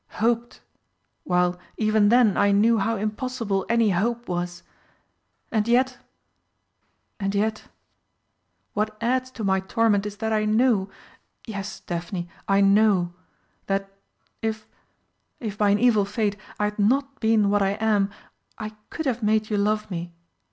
[0.13, 0.61] Hoped
[1.25, 4.63] while, even then, I knew how impossible any hope was.
[5.51, 5.99] And yet
[7.19, 7.65] and yet
[8.73, 10.89] what adds to my torment is that I know
[11.45, 13.13] yes, Daphne, I know
[13.67, 13.91] that
[14.41, 14.67] if
[15.39, 18.09] if by an evil fate I had not been what I am,
[18.57, 20.15] I could have made you love me.